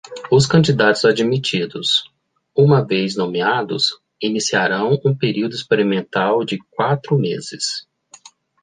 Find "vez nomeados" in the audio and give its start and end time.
2.83-4.01